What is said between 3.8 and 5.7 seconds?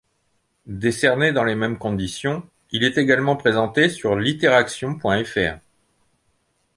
sur litteraction.fr.